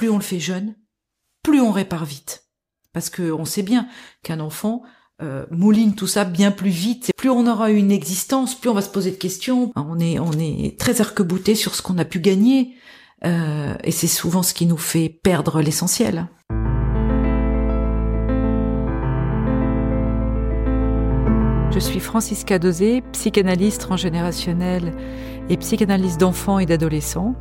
[0.00, 0.76] plus on le fait jeune,
[1.42, 2.46] plus on répare vite.
[2.94, 3.86] Parce que on sait bien
[4.22, 4.82] qu'un enfant
[5.20, 7.10] euh, mouline tout ça bien plus vite.
[7.18, 9.72] Plus on aura une existence, plus on va se poser de questions.
[9.76, 12.76] On est, on est très arc-bouté sur ce qu'on a pu gagner.
[13.26, 16.28] Euh, et c'est souvent ce qui nous fait perdre l'essentiel.
[21.72, 24.92] Je suis Francisca Dosé, psychanalyste transgénérationnelle
[25.48, 27.36] et psychanalyste d'enfants et d'adolescents.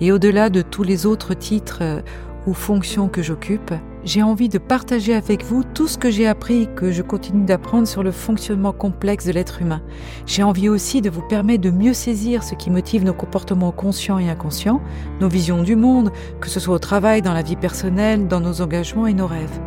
[0.00, 2.02] Et au-delà de tous les autres titres
[2.46, 3.74] ou fonctions que j'occupe,
[4.04, 7.44] j'ai envie de partager avec vous tout ce que j'ai appris et que je continue
[7.44, 9.82] d'apprendre sur le fonctionnement complexe de l'être humain.
[10.26, 14.20] J'ai envie aussi de vous permettre de mieux saisir ce qui motive nos comportements conscients
[14.20, 14.80] et inconscients,
[15.20, 18.60] nos visions du monde, que ce soit au travail, dans la vie personnelle, dans nos
[18.60, 19.60] engagements et nos rêves.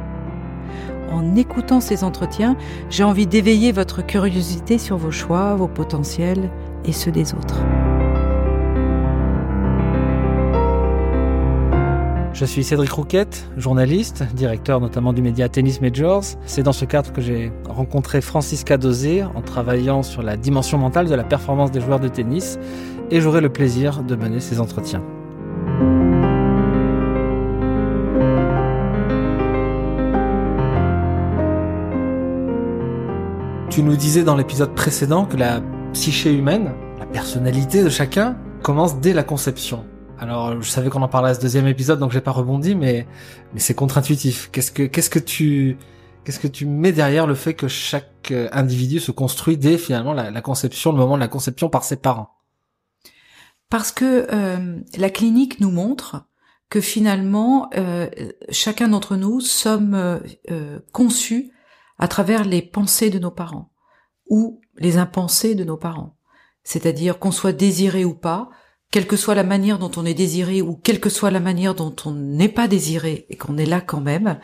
[1.12, 2.55] En écoutant ces entretiens,
[2.90, 6.50] j'ai envie d'éveiller votre curiosité sur vos choix, vos potentiels
[6.84, 7.64] et ceux des autres.
[12.36, 16.26] Je suis Cédric Rouquette, journaliste, directeur notamment du média Tennis Majors.
[16.45, 21.08] C'est dans ce cadre que j'ai rencontré Francisca Dosé en travaillant sur la dimension mentale
[21.08, 22.59] de la performance des joueurs de tennis
[23.09, 25.02] et j'aurai le plaisir de mener ces entretiens.
[33.76, 39.02] Tu nous disais dans l'épisode précédent que la psyché humaine, la personnalité de chacun, commence
[39.02, 39.86] dès la conception.
[40.18, 43.06] Alors, je savais qu'on en parlait à ce deuxième épisode, donc j'ai pas rebondi, mais
[43.53, 44.50] mais c'est contre-intuitif.
[44.53, 45.78] Qu'est-ce que qu'est-ce que tu
[46.23, 50.14] qu'est-ce que tu mets derrière le fait que chaque euh, individu se construit dès finalement
[50.14, 52.30] la, conception, le moment de la conception par ses parents?
[53.70, 56.30] Parce que euh, la clinique nous montre
[56.70, 58.08] que finalement euh,
[58.52, 60.22] chacun d'entre nous sommes
[60.94, 61.52] conçus
[61.97, 63.71] à travers les pensées de nos parents
[64.27, 66.17] ou les impensés de nos parents.
[66.63, 68.49] C'est-à-dire qu'on soit désiré ou pas,
[68.91, 71.75] quelle que soit la manière dont on est désiré ou quelle que soit la manière
[71.75, 74.39] dont on n'est pas désiré et qu'on est là quand même,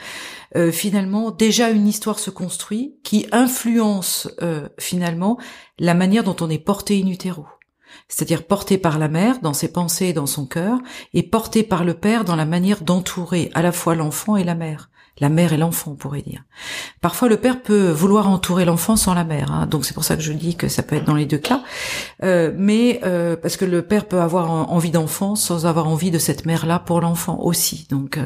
[0.55, 5.37] euh, finalement déjà une histoire se construit qui influence euh, finalement
[5.79, 7.45] la manière dont on est porté in utero.
[8.07, 10.79] C'est-à-dire porté par la mère dans ses pensées et dans son cœur,
[11.13, 14.55] et porté par le père dans la manière d'entourer à la fois l'enfant et la
[14.55, 16.43] mère la mère et l'enfant, on pourrait dire.
[17.01, 19.65] Parfois, le père peut vouloir entourer l'enfant sans la mère, hein.
[19.67, 21.63] donc c'est pour ça que je dis que ça peut être dans les deux cas.
[22.23, 26.19] Euh, mais euh, parce que le père peut avoir envie d'enfant sans avoir envie de
[26.19, 27.87] cette mère-là pour l'enfant aussi.
[27.89, 28.17] Donc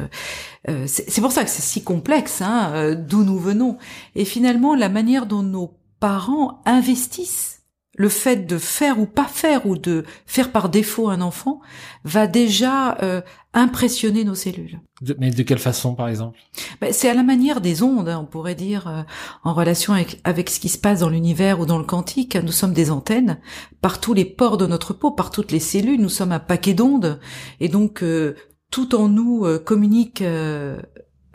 [0.68, 3.78] euh, c'est pour ça que c'est si complexe, hein, d'où nous venons.
[4.14, 7.56] Et finalement, la manière dont nos parents investissent
[7.96, 11.60] le fait de faire ou pas faire ou de faire par défaut un enfant
[12.04, 13.22] va déjà euh,
[13.56, 14.80] impressionner nos cellules.
[15.18, 16.38] mais de quelle façon, par exemple?
[16.80, 19.02] Ben, C'est à la manière des ondes, hein, on pourrait dire, euh,
[19.42, 22.36] en relation avec, avec ce qui se passe dans l'univers ou dans le quantique.
[22.36, 23.38] Nous sommes des antennes
[23.80, 26.00] par tous les pores de notre peau, par toutes les cellules.
[26.00, 27.18] Nous sommes un paquet d'ondes,
[27.60, 28.36] et donc euh,
[28.70, 30.22] tout en nous communique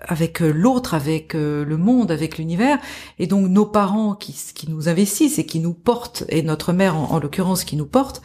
[0.01, 2.79] avec euh, l'autre, avec euh, le monde, avec l'univers.
[3.19, 6.95] Et donc nos parents qui, qui nous investissent et qui nous portent, et notre mère
[6.95, 8.21] en, l'occurrence qui nous porte,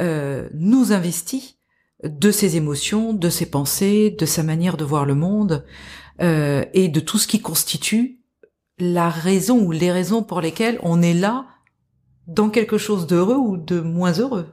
[0.00, 1.56] euh, nous investit
[2.04, 5.64] de ses émotions, de ses pensées, de sa manière de voir le monde,
[6.20, 8.20] euh, et de tout ce qui constitue
[8.78, 11.46] la raison ou les raisons pour lesquelles on est là
[12.26, 14.46] dans quelque chose d'heureux ou de moins heureux.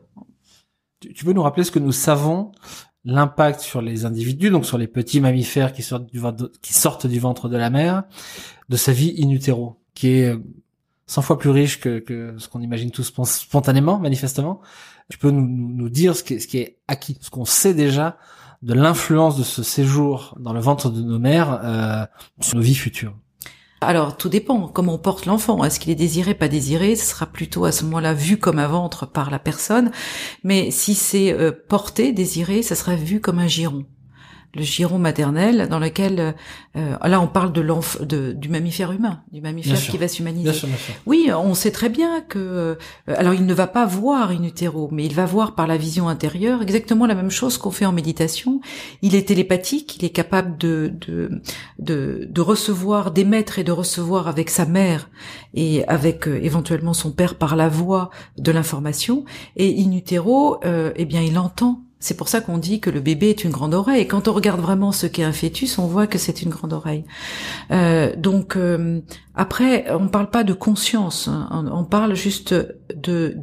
[1.00, 2.52] Tu peux nous rappeler ce que nous savons
[3.06, 7.08] l'impact sur les individus, donc sur les petits mammifères qui sortent du ventre, qui sortent
[7.08, 8.04] du ventre de la mère,
[8.68, 10.36] de sa vie in utero, qui est
[11.08, 14.62] 100 fois plus riche que, que ce qu'on imagine tous spontanément, manifestement.
[15.10, 17.74] Tu peux nous, nous dire ce qui, est, ce qui est acquis, ce qu'on sait
[17.74, 18.18] déjà
[18.62, 22.06] de l'influence de ce séjour dans le ventre de nos mères euh,
[22.42, 23.16] sur nos vies futures.
[23.80, 25.64] Alors tout dépend comment on porte l'enfant.
[25.64, 26.96] Est-ce qu'il est désiré, pas désiré?
[26.96, 29.92] Ce sera plutôt à ce moment-là vu comme un ventre par la personne.
[30.44, 33.86] Mais si c'est euh, porté, désiré, ça sera vu comme un giron
[34.58, 36.34] le giron maternel dans lequel
[36.76, 40.68] euh, là on parle de l'enf de, du mammifère humain, du mammifère qui va s'humaniser.
[41.06, 42.76] Oui, on sait très bien que euh,
[43.08, 46.10] alors il ne va pas voir in utero, mais il va voir par la vision
[46.10, 48.60] intérieure exactement la même chose qu'on fait en méditation.
[49.02, 51.42] Il est télépathique, il est capable de de
[51.80, 55.10] de, de recevoir, d'émettre et de recevoir avec sa mère
[55.54, 59.24] et avec euh, éventuellement son père par la voix de l'information.
[59.56, 63.30] Et in utero, eh bien il entend c'est pour ça qu'on dit que le bébé
[63.30, 64.02] est une grande oreille.
[64.02, 66.74] Et quand on regarde vraiment ce qu'est un fœtus, on voit que c'est une grande
[66.74, 67.06] oreille.
[67.72, 69.02] Euh, donc euh,
[69.34, 71.66] après, on parle pas de conscience, hein.
[71.72, 72.54] on, parle juste
[72.96, 73.36] de,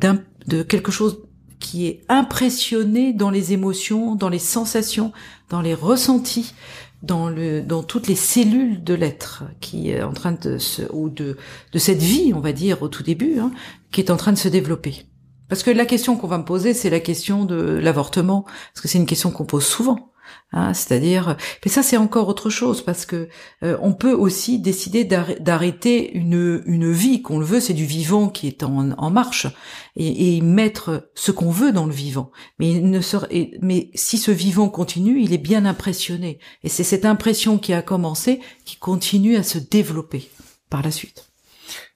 [0.68, 1.22] quelque chose
[1.58, 5.12] qui est impressionné dans les émotions, dans les sensations,
[5.50, 6.54] dans les ressentis,
[7.02, 11.36] dans le toutes les cellules de l'être qui est en train de se ou de
[11.72, 13.50] de cette vie, on va dire au tout début, hein,
[13.90, 15.06] qui est en train de se développer.
[15.54, 18.88] Parce que la question qu'on va me poser, c'est la question de l'avortement, parce que
[18.88, 20.10] c'est une question qu'on pose souvent.
[20.50, 23.28] Hein, c'est-à-dire, mais ça c'est encore autre chose parce que
[23.62, 28.30] euh, on peut aussi décider d'arrêter une une vie qu'on le veut, c'est du vivant
[28.30, 29.46] qui est en, en marche
[29.94, 32.32] et, et, mettre ce qu'on veut dans le vivant.
[32.58, 36.82] Mais il ne serait, mais si ce vivant continue, il est bien impressionné et c'est
[36.82, 40.30] cette impression qui a commencé qui continue à se développer
[40.68, 41.30] par la suite.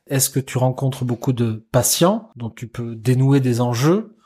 [0.08, 4.16] Est-ce que tu rencontres beaucoup de patients dont tu peux dénouer des enjeux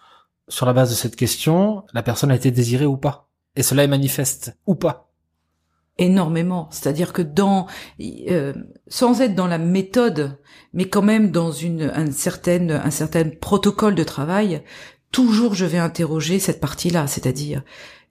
[0.48, 3.28] sur la base de cette question La personne a été désirée ou pas?
[3.56, 5.10] Et cela est manifeste ou pas?
[5.98, 6.68] Énormément.
[6.70, 7.66] C'est-à-dire que dans,
[8.00, 8.54] euh,
[8.86, 10.38] sans être dans la méthode,
[10.72, 14.62] mais quand même dans une un certain un certain protocole de travail,
[15.10, 17.62] toujours je vais interroger cette partie-là, c'est-à-dire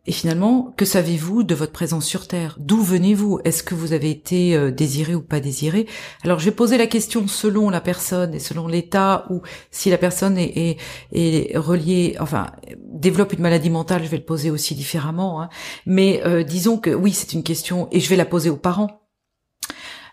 [0.08, 2.56] et finalement, que savez-vous de votre présence sur Terre?
[2.60, 3.40] D'où venez-vous?
[3.44, 5.86] Est-ce que vous avez été euh, désiré ou pas désiré?
[6.24, 10.00] Alors, je vais poser la question selon la personne et selon l'état, ou si la
[10.00, 10.78] personne est,
[11.12, 12.48] est, reliée, enfin,
[12.88, 15.40] développe une maladie mentale, je vais le poser aussi différemment.
[15.40, 15.50] Hein.
[15.86, 19.01] Mais euh, disons que oui, c'est une question, et je vais la poser aux parents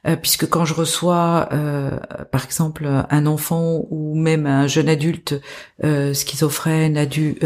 [0.09, 1.99] euh, puisque quand je reçois, euh,
[2.31, 5.41] par exemple, un enfant ou même un jeune adulte
[5.85, 7.39] euh, schizophrène, adu,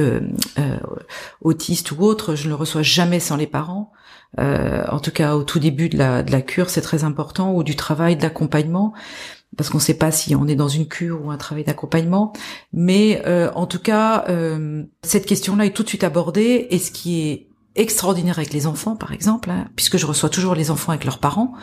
[1.40, 3.92] autiste ou autre, je ne le reçois jamais sans les parents.
[4.38, 7.62] en tout cas, au tout début de la, de la cure, c'est très important, ou
[7.62, 8.92] du travail d'accompagnement
[9.58, 12.32] parce qu'on ne sait pas si on est dans une cure ou un travail d'accompagnement.
[12.72, 13.22] Mais
[13.54, 14.24] en tout cas,
[15.02, 16.68] cette question-là est tout de suite abordée.
[16.70, 20.54] Et ce qui est extraordinaire avec les enfants, par exemple, hein, puisque je reçois toujours
[20.54, 21.54] les enfants avec leurs parents,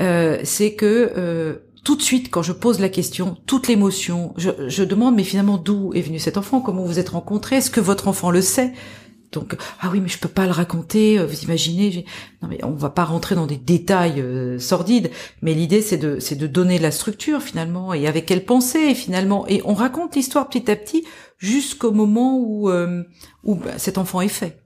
[0.00, 4.50] euh, c'est que euh, tout de suite, quand je pose la question, toute l'émotion, je,
[4.68, 6.60] je, demande, mais finalement, d'où est venu cet enfant?
[6.60, 7.56] Comment vous êtes rencontrés?
[7.56, 8.72] Est-ce que votre enfant le sait?
[9.32, 12.06] Donc ah oui mais je peux pas le raconter euh, vous imaginez
[12.40, 14.24] non mais on va pas rentrer dans des détails
[14.60, 15.10] sordides.
[15.42, 19.44] Mais l'idée c'est de c'est de donner la structure finalement et avec quelle pensée finalement.
[19.48, 21.04] Et on raconte l'histoire petit à petit
[21.38, 22.70] jusqu'au moment où
[23.42, 24.62] où bah, cet enfant est fait.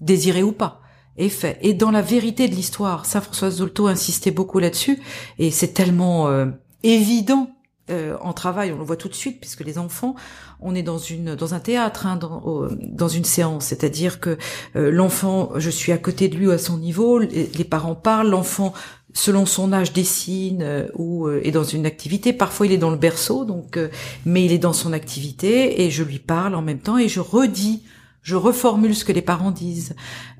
[0.00, 0.82] Désiré ou pas
[1.18, 4.98] Et dans la vérité de l'histoire, ça Françoise Zolto insistait beaucoup là-dessus,
[5.38, 6.46] et c'est tellement euh,
[6.82, 7.50] évident
[7.90, 10.14] euh, en travail, on le voit tout de suite, puisque les enfants,
[10.60, 14.38] on est dans une dans un théâtre, hein, dans, dans une séance, c'est-à-dire que
[14.76, 17.96] euh, l'enfant, je suis à côté de lui ou à son niveau, les, les parents
[17.96, 18.72] parlent, l'enfant
[19.12, 22.32] selon son âge dessine ou est dans une activité.
[22.32, 23.78] Parfois il est dans le berceau, donc
[24.24, 27.20] mais il est dans son activité et je lui parle en même temps et je
[27.20, 27.82] redis
[28.22, 29.94] je reformule ce que les parents disent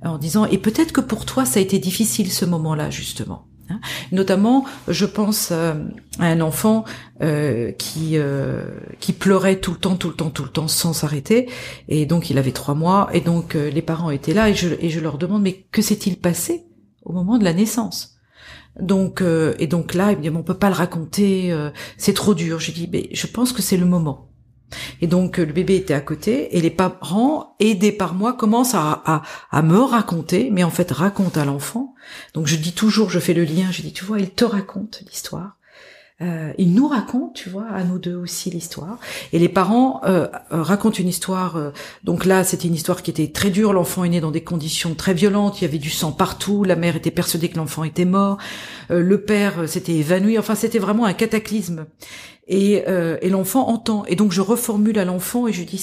[0.04, 3.46] en disant et peut-être que pour toi ça a été difficile ce moment-là justement.
[3.70, 3.80] Hein.
[4.10, 5.74] Notamment, je pense euh,
[6.18, 6.84] à un enfant
[7.22, 8.64] euh, qui euh,
[9.00, 11.48] qui pleurait tout le temps, tout le temps, tout le temps, sans s'arrêter.
[11.88, 13.08] Et donc, il avait trois mois.
[13.12, 14.50] Et donc, les parents étaient là.
[14.50, 16.64] Et je, et je leur demande, mais que s'est-il passé
[17.04, 18.16] au moment de la naissance?
[18.80, 19.22] Donc,
[19.58, 21.54] et donc là, me dit, on peut pas le raconter.
[21.98, 22.58] c'est trop dur.
[22.58, 24.31] Je dis, mais je pense que c'est le moment.
[25.00, 29.02] Et donc le bébé était à côté et les parents, aidés par moi, commencent à,
[29.04, 31.94] à, à me raconter, mais en fait racontent à l'enfant.
[32.34, 35.02] Donc je dis toujours, je fais le lien, je dis, tu vois, il te raconte
[35.08, 35.56] l'histoire.
[36.22, 38.98] Euh, il nous raconte, tu vois, à nous deux aussi l'histoire.
[39.32, 41.56] Et les parents euh, euh racontent une histoire.
[41.56, 41.70] Euh,
[42.04, 43.72] donc là, c'était une histoire qui était très dure.
[43.72, 45.60] L'enfant est né dans des conditions très violentes.
[45.60, 46.62] Il y avait du sang partout.
[46.62, 48.38] La mère était persuadée que l'enfant était mort.
[48.90, 50.38] Euh, le père s'était évanoui.
[50.38, 51.86] Enfin, c'était vraiment un cataclysme.
[52.48, 52.82] Et,
[53.22, 54.04] et l'enfant entend.
[54.06, 55.78] Et donc je reformule à l'enfant et je dis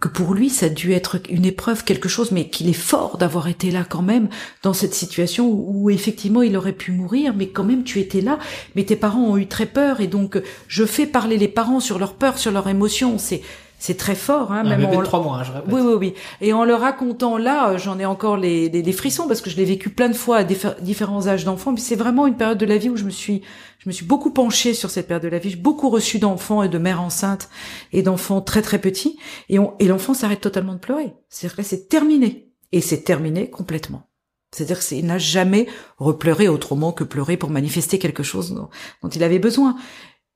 [0.00, 3.18] que pour lui, ça a dû être une épreuve, quelque chose, mais qu'il est fort
[3.18, 4.28] d'avoir été là quand même
[4.62, 8.38] dans cette situation où, effectivement il aurait pu mourir, mais quand même tu étais là.
[8.74, 11.98] Mais tes parents ont eu très peur et donc je fais parler les parents sur
[11.98, 13.18] leur peur, sur leurs émotions.
[13.18, 13.42] C'est
[13.80, 15.02] c'est très fort, hein, même en...
[15.02, 15.72] trois mois, je répète.
[15.72, 16.14] Oui, oui, oui.
[16.42, 19.64] Et en le racontant là, j'en ai encore les, les, frissons parce que je l'ai
[19.64, 21.72] vécu plein de fois à différents âges d'enfants.
[21.72, 23.40] Mais c'est vraiment une période de la vie où je me suis,
[23.78, 25.48] je me suis beaucoup penchée sur cette période de la vie.
[25.48, 27.48] J'ai beaucoup reçu d'enfants et de mères enceintes
[27.94, 29.18] et d'enfants très très petits.
[29.48, 31.14] Et, on, et l'enfant s'arrête totalement de pleurer.
[31.30, 32.52] C'est-à-dire que c'est terminé.
[32.72, 34.10] Et c'est terminé complètement.
[34.52, 38.68] C'est-à-dire qu'il n'a jamais repleuré autrement que pleurer pour manifester quelque chose dont,
[39.02, 39.76] dont il avait besoin.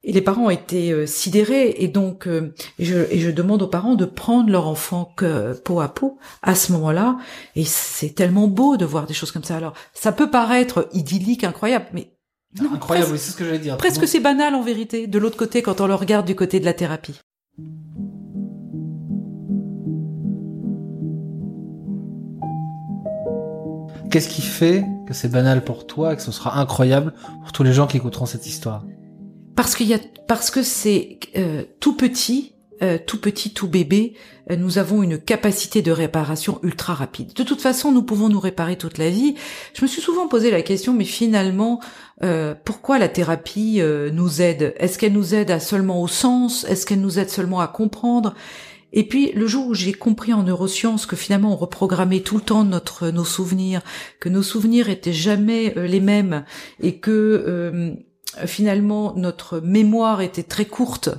[0.06, 3.94] Et les parents étaient euh, sidérés et donc euh, je, et je demande aux parents
[3.94, 7.16] de prendre leur enfant que, peau à peau à ce moment-là.
[7.56, 9.56] Et c'est tellement beau de voir des choses comme ça.
[9.56, 12.10] Alors ça peut paraître idyllique, incroyable, mais
[12.60, 13.78] non, incroyable, c'est ce que j'allais dire.
[13.78, 15.06] Presque c'est banal en vérité.
[15.06, 17.18] De l'autre côté, quand on le regarde du côté de la thérapie.
[24.10, 27.64] Qu'est-ce qui fait que c'est banal pour toi et que ce sera incroyable pour tous
[27.64, 28.84] les gens qui écouteront cette histoire?
[29.56, 34.14] Parce qu'il y a parce que c'est euh, tout petit, euh, tout petit, tout bébé,
[34.50, 37.32] euh, nous avons une capacité de réparation ultra rapide.
[37.34, 39.34] De toute façon, nous pouvons nous réparer toute la vie.
[39.74, 41.80] Je me suis souvent posé la question, mais finalement,
[42.64, 43.82] pourquoi la thérapie
[44.12, 44.74] nous aide?
[44.78, 46.64] Est-ce qu'elle nous aide à seulement au sens?
[46.64, 48.34] Est-ce qu'elle nous aide seulement à comprendre?
[48.94, 52.42] Et puis le jour où j'ai compris en neurosciences que finalement on reprogrammait tout le
[52.42, 53.82] temps notre nos souvenirs,
[54.20, 56.44] que nos souvenirs étaient jamais les mêmes
[56.80, 57.94] et que
[58.46, 61.10] finalement notre mémoire était très courte,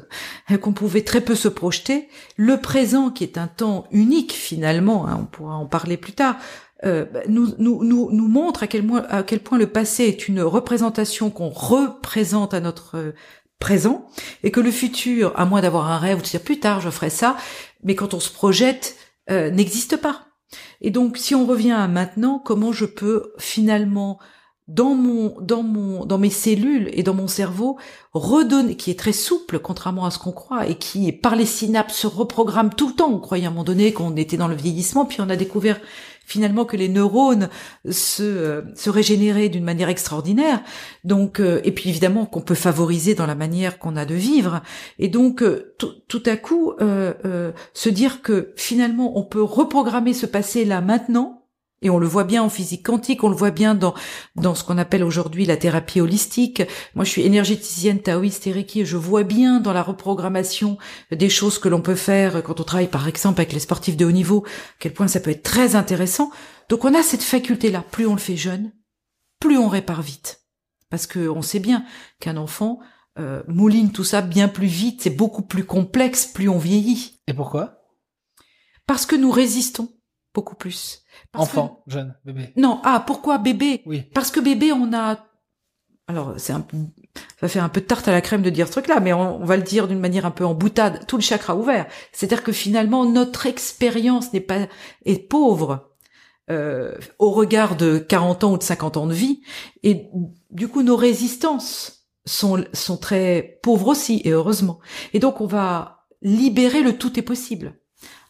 [0.62, 2.08] qu'on pouvait très peu se projeter,
[2.38, 6.38] le présent qui est un temps unique finalement, hein, on pourra en parler plus tard,
[6.84, 10.28] euh, bah, nous, nous, nous, nous montre à quel, à quel point le passé est
[10.28, 13.12] une représentation qu'on représente à notre euh,
[13.60, 14.06] présent
[14.44, 16.90] et que le futur, à moins d'avoir un rêve ou de dire plus tard je
[16.90, 17.38] ferai ça,
[17.84, 18.98] mais quand on se projette,
[19.32, 20.26] euh, n'existe pas.
[20.82, 24.20] Et donc si on revient à maintenant, comment je peux finalement
[24.68, 27.78] dans mon dans mon dans mes cellules et dans mon cerveau
[28.14, 31.96] redonner qui est très souple contrairement à ce qu'on croit et qui par les synapses
[31.96, 34.56] se reprogramme tout le temps on croyait à un moment donné qu'on était dans le
[34.56, 35.80] vieillissement puis on a découvert
[36.26, 37.50] finalement que les neurones
[37.90, 40.62] se, euh, se régénéraient d'une manière extraordinaire.
[41.04, 44.62] Donc, euh, et puis évidemment qu'on peut favoriser dans la manière qu'on a de vivre.
[44.98, 50.66] Et donc, euh, tout à coup, se dire que finalement on peut reprogrammer ce passé
[50.66, 51.45] là maintenant
[51.82, 53.94] et on le voit bien en physique quantique, on le voit bien dans
[54.36, 56.64] dans ce qu'on appelle aujourd'hui la thérapie holistique.
[56.96, 60.78] Moi, je suis énergéticienne taoïste et Reiki et je vois bien dans la reprogrammation
[61.12, 64.06] des choses que l'on peut faire quand on travaille par exemple avec les sportifs de
[64.06, 66.32] haut niveau, à quel point ça peut être très intéressant.
[66.70, 67.84] Donc on a cette faculté-là.
[67.92, 68.72] Plus on le fait jeune,
[69.40, 70.42] plus on répare vite.
[70.90, 71.86] Parce que on sait bien
[72.20, 72.80] qu'un enfant
[73.18, 77.22] euh, mouline tout ça bien plus vite, c'est beaucoup plus complexe plus on vieillit.
[77.28, 77.82] Et pourquoi?
[78.88, 79.90] Parce que nous résistons
[80.34, 81.05] beaucoup plus.
[81.34, 82.54] Enfant, jeune, bébé.
[82.56, 83.82] Non, ah, pourquoi bébé?
[83.86, 84.04] Oui.
[84.14, 85.20] Parce que bébé, on a...
[86.08, 86.66] Alors, c'est un
[87.40, 89.44] ça fait un peu de tarte à la crème de dire ce truc-là, mais on,
[89.44, 91.88] va le dire d'une manière un peu en boutade, tout le chakra ouvert.
[92.12, 94.68] C'est-à-dire que finalement, notre expérience n'est pas
[95.06, 95.92] est pauvre
[96.50, 99.42] euh, au regard de 40 ans ou de 50 ans de vie,
[99.84, 100.10] et
[100.52, 104.80] du coup, nos résistances sont sont très pauvres aussi, et heureusement.
[105.14, 107.80] Et donc, on va libérer le tout est possible.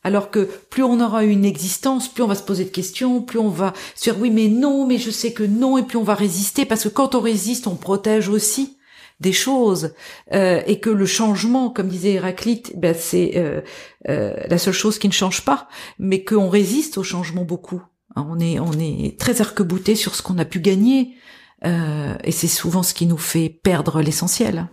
[0.05, 3.39] Alors que plus on aura une existence, plus on va se poser de questions, plus
[3.39, 6.03] on va se dire oui mais non, mais je sais que non, et plus on
[6.03, 8.77] va résister, parce que quand on résiste, on protège aussi
[9.19, 9.95] des choses,
[10.31, 13.62] euh, et que le changement, comme disait Héraclite, ben c'est euh,
[14.07, 17.81] euh, la seule chose qui ne change pas, mais qu'on résiste au changement beaucoup.
[18.15, 21.15] Hein, on est on est très arc-bouté sur ce qu'on a pu gagner,
[21.63, 24.67] et c'est souvent ce qui nous fait perdre l'essentiel.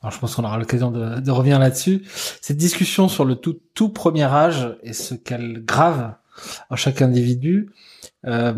[0.00, 2.04] Alors je pense qu'on aura l'occasion de, de, revenir là-dessus.
[2.40, 6.14] Cette discussion sur le tout, tout premier âge et ce qu'elle grave
[6.70, 7.72] à chaque individu,
[8.26, 8.54] euh,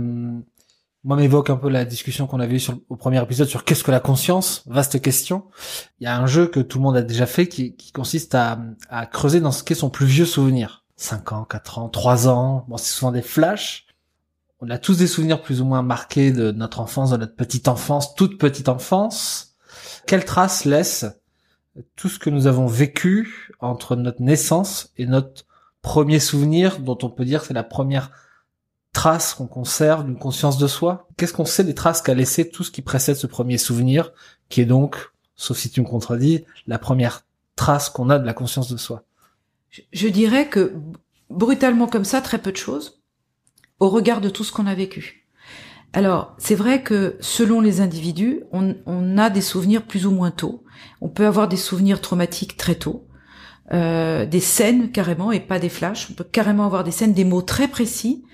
[1.03, 3.83] moi m'évoque un peu la discussion qu'on avait eue sur, au premier épisode sur qu'est-ce
[3.83, 5.45] que la conscience, vaste question.
[5.99, 8.35] Il y a un jeu que tout le monde a déjà fait qui, qui consiste
[8.35, 8.59] à,
[8.91, 10.85] à creuser dans ce qu'est son plus vieux souvenir.
[10.97, 13.87] 5 ans, 4 ans, 3 ans, bon c'est souvent des flashs.
[14.61, 17.67] On a tous des souvenirs plus ou moins marqués de notre enfance, de notre petite
[17.67, 19.50] enfance, toute petite enfance
[20.07, 21.07] quelle trace laisse
[21.97, 25.47] tout ce que nous avons vécu entre notre naissance et notre
[25.83, 28.11] premier souvenir, dont on peut dire c'est la première
[28.93, 31.09] trace qu'on conserve d'une conscience de soi?
[31.17, 34.13] Qu'est-ce qu'on sait des traces qu'a laissé tout ce qui précède ce premier souvenir,
[34.49, 37.25] qui est donc, sauf si tu me contredis, la première
[37.57, 39.05] trace qu'on a de la conscience de soi?
[39.93, 40.75] Je dirais que
[41.29, 43.01] brutalement comme ça, très peu de choses,
[43.79, 45.20] au regard de tout ce qu'on a vécu.
[45.93, 50.63] Alors, c'est vrai que selon les individus, on, a des souvenirs plus ou moins tôt.
[51.01, 53.07] On peut avoir des souvenirs traumatiques très tôt,
[53.73, 56.09] euh, des scènes carrément et pas des flashs.
[56.11, 58.25] On peut carrément avoir des scènes, des mots très précis,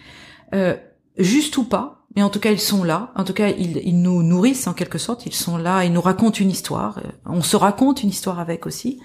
[0.54, 0.76] euh,
[1.16, 3.12] juste ou pas, mais en tout cas ils sont là.
[3.16, 5.24] En tout cas, ils, nous nourrissent en quelque sorte.
[5.24, 7.00] Ils sont là, ils nous racontent une histoire.
[7.24, 9.00] On se raconte une histoire avec aussi.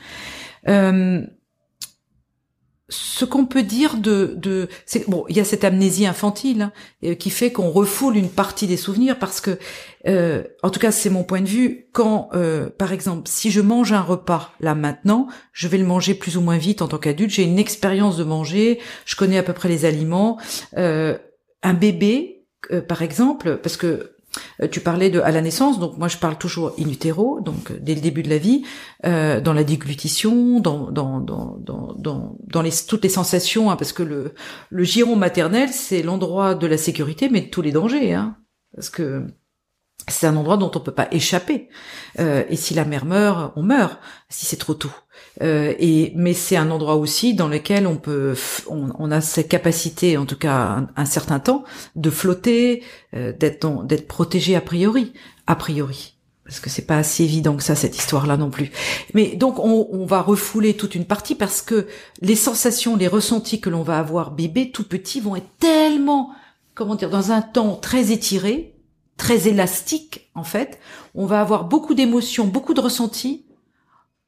[0.67, 1.25] Euh,
[2.91, 6.71] ce qu'on peut dire de, de c'est bon, il y a cette amnésie infantile hein,
[7.05, 9.57] euh, qui fait qu'on refoule une partie des souvenirs parce que,
[10.07, 11.87] euh, en tout cas, c'est mon point de vue.
[11.93, 16.13] Quand, euh, par exemple, si je mange un repas là maintenant, je vais le manger
[16.13, 17.31] plus ou moins vite en tant qu'adulte.
[17.31, 20.37] J'ai une expérience de manger, je connais à peu près les aliments.
[21.63, 22.45] un bébé,
[22.87, 24.15] par exemple, parce que euh,
[24.71, 27.77] tu parlais de à la naissance, donc moi je parle toujours in utero, donc euh,
[27.81, 28.63] dès le début de la vie,
[29.05, 33.93] euh, dans la déglutition, dans dans dans dans dans, les toutes les sensations, hein, parce
[33.93, 34.33] que le
[34.69, 38.37] le giron maternel c'est l'endroit de la sécurité, mais de tous les dangers, hein,
[38.75, 39.25] parce que
[40.07, 41.69] c'est un endroit dont on peut pas échapper.
[42.19, 44.91] Euh, et si la mère meurt, on meurt si c'est trop tôt.
[45.41, 48.35] Euh, et mais c'est un endroit aussi dans lequel on peut,
[48.67, 51.63] on, a cette capacité, en tout cas un, certain temps,
[51.95, 52.83] de flotter,
[53.15, 55.13] euh, d'être d'être protégé a priori,
[55.47, 56.15] a priori.
[56.45, 58.71] Parce que c'est pas assez évident que ça cette histoire-là non plus.
[59.13, 61.87] Mais donc on, on va refouler toute une partie parce que
[62.21, 66.31] les sensations, les ressentis que l'on va avoir bébé tout petit vont être tellement,
[66.73, 68.75] comment dire, dans un temps très étiré,
[69.21, 70.79] très élastique en fait.
[71.13, 73.45] On va avoir beaucoup d'émotions, beaucoup de ressentis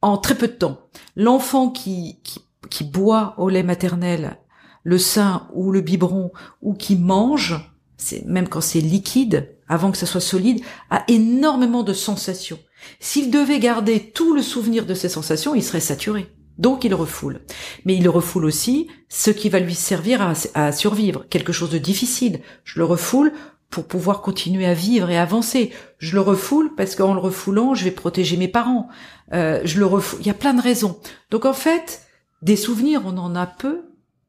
[0.02, 0.78] en très peu de temps.
[1.16, 4.38] L'enfant qui, qui qui boit au lait maternel
[4.84, 6.32] le sein ou le biberon
[6.62, 7.56] ou qui mange,
[7.98, 12.60] c'est même quand c'est liquide, avant que ça soit solide, a énormément de sensations.
[13.00, 16.28] S'il devait garder tout le souvenir de ces sensations, il serait saturé.
[16.58, 17.42] Donc il le refoule.
[17.86, 21.70] Mais il le refoule aussi ce qui va lui servir à, à, survivre, quelque chose
[21.70, 22.42] de difficile.
[22.64, 23.34] Je le refoule
[23.74, 25.74] pour pouvoir continuer à vivre et avancer.
[25.98, 28.88] Je le refoule parce qu'en le refoulant, je vais protéger mes parents.
[29.34, 30.20] Euh, je le refoule.
[30.22, 31.00] Il y a plein de raisons.
[31.32, 32.04] Donc en fait,
[32.44, 33.82] des souvenirs, on en a peu,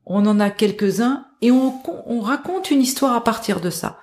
[0.06, 1.74] on en a quelques-uns, et on,
[2.06, 3.98] on raconte une histoire à partir de ça.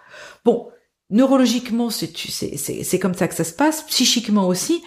[0.46, 0.70] Bon,
[1.10, 4.84] neurologiquement, c'est comme ça que ça se passe, psychiquement aussi.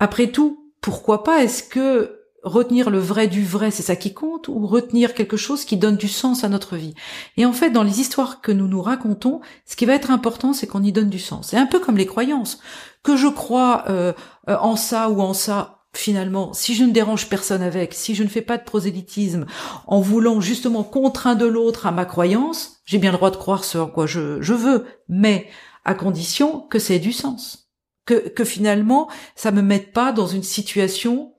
[0.00, 4.48] Après tout, pourquoi pas Est-ce que retenir le vrai du vrai, c'est ça qui compte,
[4.48, 6.94] ou retenir quelque chose qui donne du sens à notre vie.
[7.36, 10.52] Et en fait, dans les histoires que nous nous racontons, ce qui va être important,
[10.52, 11.48] c'est qu'on y donne du sens.
[11.48, 12.58] C'est un peu comme les croyances.
[13.02, 14.12] Que je crois euh,
[14.48, 18.24] euh, en ça ou en ça, finalement, si je ne dérange personne avec, si je
[18.24, 19.46] ne fais pas de prosélytisme,
[19.86, 23.78] en voulant justement contraindre l'autre à ma croyance, j'ai bien le droit de croire ce
[23.78, 25.48] en quoi je, je veux, mais
[25.84, 27.70] à condition que c'est du sens.
[28.04, 31.31] Que, que finalement, ça me mette pas dans une situation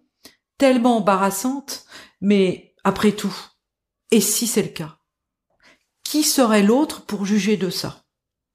[0.64, 1.84] tellement embarrassante,
[2.22, 3.36] mais après tout,
[4.12, 4.96] et si c'est le cas?
[6.06, 8.06] Qui serait l'autre pour juger de ça?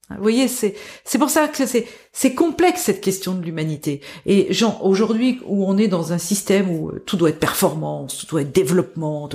[0.09, 0.75] Vous voyez, c'est
[1.05, 4.01] c'est pour ça que c'est c'est complexe cette question de l'humanité.
[4.25, 8.27] Et Jean, aujourd'hui où on est dans un système où tout doit être performance, tout
[8.27, 9.29] doit être développement,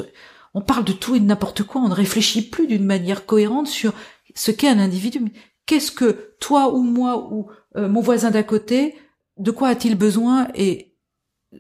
[0.56, 3.68] on parle de tout et de n'importe quoi, on ne réfléchit plus d'une manière cohérente
[3.68, 3.94] sur
[4.34, 5.22] ce qu'est un individu.
[5.68, 8.96] Qu'est-ce que toi ou moi ou euh, mon voisin d'à côté,
[9.38, 10.93] de quoi a-t-il besoin et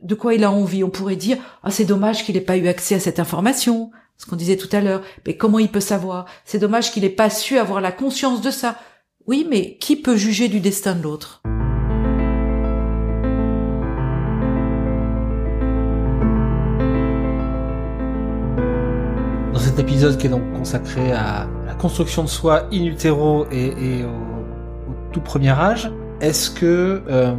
[0.01, 0.83] de quoi il a envie.
[0.83, 4.25] On pourrait dire, ah, c'est dommage qu'il n'ait pas eu accès à cette information, ce
[4.25, 5.01] qu'on disait tout à l'heure.
[5.25, 6.25] Mais comment il peut savoir?
[6.45, 8.77] C'est dommage qu'il n'ait pas su avoir la conscience de ça.
[9.27, 11.41] Oui, mais qui peut juger du destin de l'autre?
[19.53, 24.03] Dans cet épisode qui est donc consacré à la construction de soi in utero et,
[24.03, 27.35] au, tout premier âge, est-ce que euh,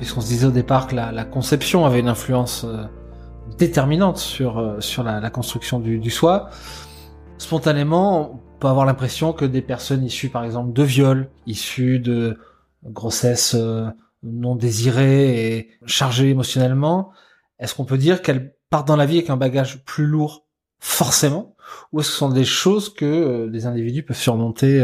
[0.00, 2.84] puisqu'on se disait au départ que la, conception avait une influence euh,
[3.58, 6.48] déterminante sur euh, sur la, construction du, soi.
[7.36, 12.38] Spontanément, on peut avoir l'impression que des personnes issues, par exemple, de viols, issues de
[12.82, 13.88] grossesses euh,
[14.22, 17.12] non désirées et chargées émotionnellement,
[17.58, 20.46] est-ce qu'on peut dire qu'elles partent dans la vie avec un bagage plus lourd,
[20.78, 21.56] forcément,
[21.92, 24.82] ou est-ce que ce sont des choses que des individus peuvent surmonter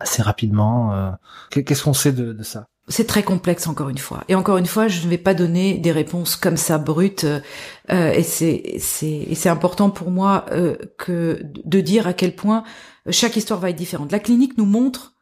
[0.00, 1.14] assez rapidement
[1.50, 2.68] Qu'est-ce qu'on sait de ça?
[2.88, 4.24] C'est très complexe encore une fois.
[4.28, 7.24] Et encore une fois, je ne vais pas donner des réponses comme ça brutes.
[7.24, 12.64] Euh, et c'est c'est important pour moi euh, que de dire à quel point
[13.10, 14.12] chaque histoire va être différente.
[14.12, 15.14] La clinique nous montre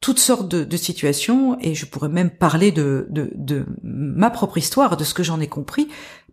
[0.00, 4.58] toutes sortes de, de situations et je pourrais même parler de, de de ma propre
[4.58, 5.88] histoire, de ce que j'en ai compris,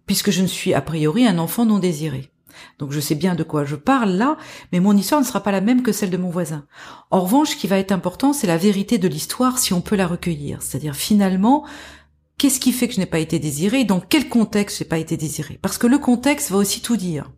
[0.05, 2.32] puisque je ne suis a priori un enfant non désiré.
[2.79, 4.37] Donc je sais bien de quoi je parle là,
[4.71, 6.65] mais mon histoire ne sera pas la même que celle de mon voisin.
[7.11, 9.95] En revanche, ce qui va être important, c'est la vérité de l'histoire si on peut
[9.95, 10.61] la recueillir.
[10.61, 11.65] C'est-à-dire finalement,
[12.37, 15.17] qu'est-ce qui fait que je n'ai pas été désiré Dans quel contexte j'ai pas été
[15.17, 17.31] désiré Parce que le contexte va aussi tout dire.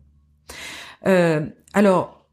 [1.06, 2.26] Euh, alors,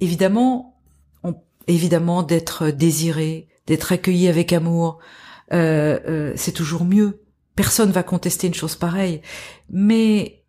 [0.00, 0.80] évidemment,
[1.22, 1.34] on,
[1.66, 4.98] évidemment d'être désiré, d'être accueilli avec amour,
[5.52, 7.22] euh, euh, c'est toujours mieux.
[7.56, 9.20] Personne va contester une chose pareille.
[9.70, 10.41] Mais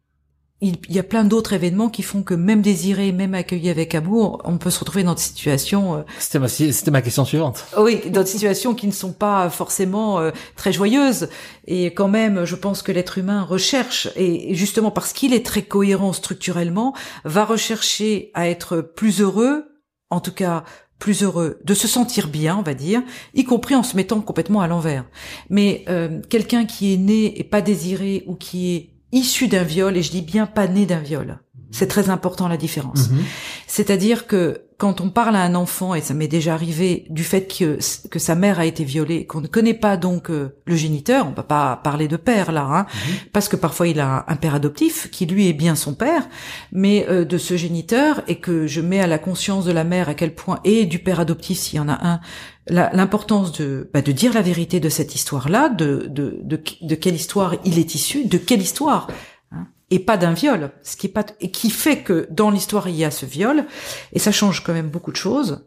[0.63, 4.41] il, y a plein d'autres événements qui font que même désiré, même accueilli avec amour,
[4.45, 5.97] on peut se retrouver dans des situations.
[5.97, 7.65] Euh, c'était ma, c'était ma question suivante.
[7.78, 11.28] Oui, dans des situations qui ne sont pas forcément euh, très joyeuses.
[11.67, 15.63] Et quand même, je pense que l'être humain recherche, et justement parce qu'il est très
[15.63, 16.93] cohérent structurellement,
[17.26, 19.65] va rechercher à être plus heureux,
[20.10, 20.63] en tout cas
[20.97, 23.02] plus heureux, de se sentir bien, on va dire,
[23.34, 25.04] y compris en se mettant complètement à l'envers.
[25.49, 29.95] Mais euh, quelqu'un qui est né et pas désiré ou qui est issu d'un viol,
[29.95, 31.39] et je dis bien pas né d'un viol.
[31.71, 33.10] C'est très important la différence.
[33.10, 33.23] Mhm.
[33.65, 37.47] C'est-à-dire que quand on parle à un enfant, et ça m'est déjà arrivé, du fait
[37.47, 41.26] que, que sa mère a été violée, qu'on ne connaît pas donc euh, le géniteur,
[41.26, 43.15] on va pas parler de père là, hein, mhm.
[43.32, 46.28] parce que parfois il a un père adoptif qui lui est bien son père,
[46.71, 50.10] mais euh, de ce géniteur, et que je mets à la conscience de la mère
[50.10, 52.19] à quel point, et du père adoptif s'il y en a un,
[52.67, 57.56] l'importance de, bah, de dire la vérité de cette histoire-là, de, de, de, quelle histoire
[57.65, 59.08] il est issu, de quelle histoire,
[59.52, 62.88] hein, et pas d'un viol, ce qui est pas, et qui fait que dans l'histoire
[62.88, 63.65] il y a ce viol,
[64.13, 65.65] et ça change quand même beaucoup de choses,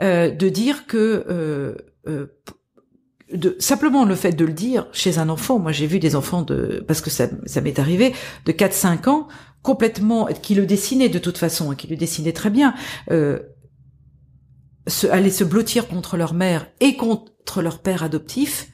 [0.00, 1.74] euh, de dire que euh,
[2.08, 2.26] euh,
[3.32, 6.42] de, simplement le fait de le dire chez un enfant, moi j'ai vu des enfants
[6.42, 8.14] de, parce que ça, ça m'est arrivé,
[8.46, 9.28] de 4-5 ans,
[9.62, 12.74] complètement, qui le dessinaient de toute façon, hein, qui le dessinaient très bien,
[13.10, 13.38] euh,
[14.86, 18.72] se, aller se blottir contre leur mère et contre leur père adoptif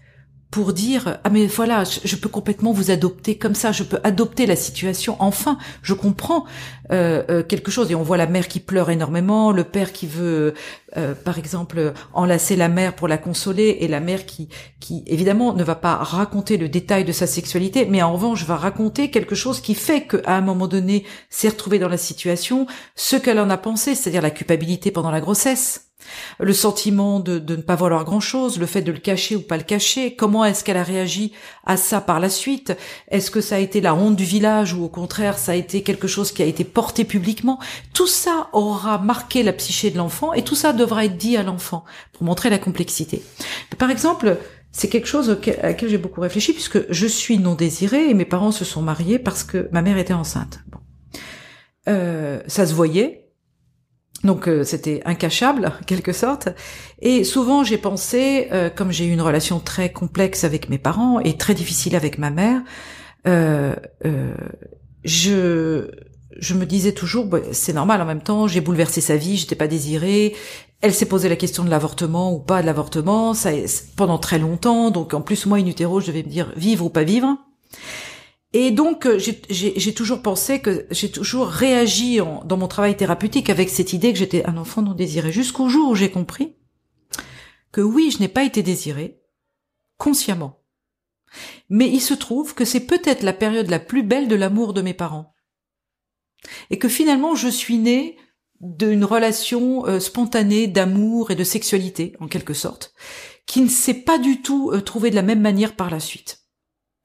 [0.50, 4.46] pour dire ah mais voilà je, peux complètement vous adopter comme ça je peux adopter
[4.46, 6.46] la situation enfin je comprends
[6.90, 10.06] euh, euh, quelque chose et on voit la mère qui pleure énormément le père qui
[10.06, 10.54] veut
[10.96, 14.48] euh, par exemple enlacer la mère pour la consoler et la mère qui
[14.80, 18.56] qui évidemment ne va pas raconter le détail de sa sexualité mais en revanche va
[18.56, 23.16] raconter quelque chose qui fait qu'à un moment donné s'est retrouvée dans la situation ce
[23.16, 25.87] qu'elle en a pensé c'est-à-dire la culpabilité pendant la grossesse
[26.38, 29.62] le sentiment de, ne pas vouloir grand-chose, le fait de le cacher ou pas le
[29.62, 31.32] cacher, comment est-ce qu'elle a réagi
[31.64, 32.76] à ça par la suite?
[33.10, 35.82] Est-ce que ça a été la honte du village ou au contraire ça a été
[35.82, 37.58] quelque chose qui a été porté publiquement?
[37.94, 41.42] Tout ça aura marqué la psyché de l'enfant et tout ça devra être dit à
[41.42, 43.22] l'enfant pour montrer la complexité.
[43.78, 44.38] Par exemple,
[44.72, 48.24] c'est quelque chose à laquelle j'ai beaucoup réfléchi puisque je suis non désirée et mes
[48.24, 50.60] parents se sont mariés parce que ma mère était enceinte.
[50.70, 50.78] Bon.
[51.88, 53.27] Euh, ça se voyait,
[54.24, 56.48] donc euh, c'était incachable, quelque sorte.
[57.00, 61.20] Et souvent j'ai pensé, euh, comme j'ai eu une relation très complexe avec mes parents
[61.20, 62.62] et très difficile avec ma mère,
[63.26, 63.74] euh,
[65.04, 65.90] je
[66.40, 68.00] je me disais toujours, bah, c'est normal.
[68.00, 70.36] En même temps, j'ai bouleversé sa vie, j'étais pas désirée.
[70.80, 73.50] Elle s'est posé la question de l'avortement ou pas de l'avortement, ça
[73.96, 74.90] pendant très longtemps.
[74.92, 77.36] Donc en plus moi, in utero, je devais me dire vivre ou pas vivre.
[78.54, 83.68] Et donc, euh, j'ai toujours pensé que j'ai toujours réagi dans mon travail thérapeutique avec
[83.68, 86.56] cette idée que j'étais un enfant non désiré, jusqu'au jour où j'ai compris
[87.72, 89.20] que oui, je n'ai pas été désiré,
[89.98, 90.62] consciemment.
[91.68, 94.82] Mais il se trouve que c'est peut-être la période la plus belle de l'amour de
[94.82, 95.34] mes parents.
[96.70, 98.16] Et que finalement, je suis née
[98.60, 102.94] d'une relation euh, spontanée d'amour et de sexualité, en quelque sorte,
[103.46, 106.47] qui ne s'est pas du tout euh, trouvée de la même manière par la suite.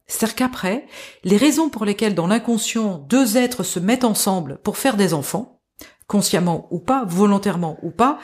[0.07, 0.85] C'est-à-dire qu'après,
[1.23, 5.61] les raisons pour lesquelles dans l'inconscient deux êtres se mettent ensemble pour faire des enfants,
[6.07, 8.19] consciemment ou pas, volontairement ou pas,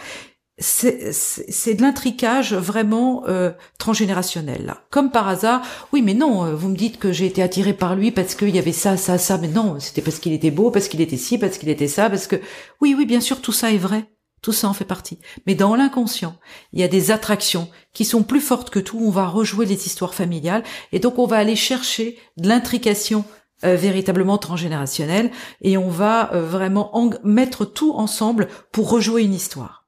[0.61, 4.83] c'est de l'intricage vraiment euh, transgénérationnel là.
[4.89, 5.61] Comme par hasard,
[5.93, 8.53] oui mais non, euh, vous me dites que j'ai été attirée par lui parce qu'il
[8.53, 11.17] y avait ça, ça, ça, mais non, c'était parce qu'il était beau, parce qu'il était
[11.17, 12.35] ci, parce qu'il était ça, parce que
[12.81, 14.05] oui, oui, bien sûr, tout ça est vrai.
[14.41, 15.19] Tout ça en fait partie.
[15.45, 16.35] Mais dans l'inconscient,
[16.73, 18.99] il y a des attractions qui sont plus fortes que tout.
[19.01, 23.25] On va rejouer les histoires familiales et donc on va aller chercher de l'intrication
[23.65, 26.91] euh, véritablement transgénérationnelle et on va euh, vraiment
[27.23, 29.87] mettre tout ensemble pour rejouer une histoire.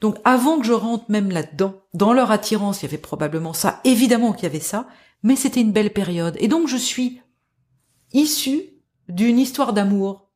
[0.00, 3.80] Donc avant que je rentre même là-dedans, dans leur attirance, il y avait probablement ça,
[3.84, 4.88] évidemment qu'il y avait ça,
[5.22, 6.36] mais c'était une belle période.
[6.40, 7.20] Et donc je suis
[8.12, 8.62] issue
[9.08, 10.27] d'une histoire d'amour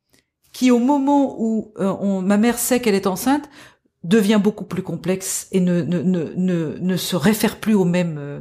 [0.52, 3.48] qui au moment où euh, ma mère sait qu'elle est enceinte
[4.04, 8.40] devient beaucoup plus complexe et ne ne ne ne, se réfère plus aux mêmes euh,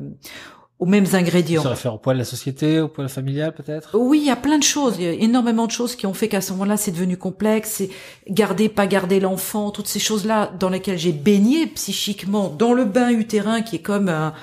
[0.80, 1.62] aux mêmes ingrédients.
[1.62, 3.92] Se réfère au poids de la société, au poids familial peut-être?
[3.94, 6.14] Oui, il y a plein de choses, il y a énormément de choses qui ont
[6.16, 7.90] fait qu'à ce moment-là c'est devenu complexe, c'est
[8.28, 13.12] garder, pas garder l'enfant, toutes ces choses-là dans lesquelles j'ai baigné psychiquement dans le bain
[13.12, 14.34] utérin qui est comme un,